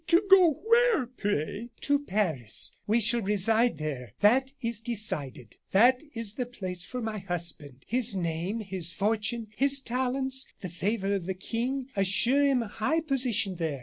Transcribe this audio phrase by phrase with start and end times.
[0.07, 2.71] "To go where, pray?" "To Paris.
[2.87, 5.57] We shall reside there; that is decided.
[5.73, 7.83] That is the place for my husband.
[7.85, 13.01] His name, his fortune, his talents, the favor of the King, assure him a high
[13.01, 13.79] position there.